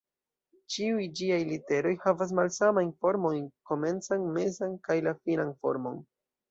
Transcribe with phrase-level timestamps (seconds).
[0.75, 6.07] Ĉiuj ĝiaj literoj havas malsamajn formojn, komencan, mezan, kaj la finan formon.